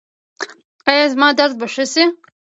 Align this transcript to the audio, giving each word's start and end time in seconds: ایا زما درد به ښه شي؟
ایا 0.89 1.05
زما 1.13 1.29
درد 1.39 1.53
به 1.59 1.67
ښه 1.73 1.85
شي؟ 1.93 2.03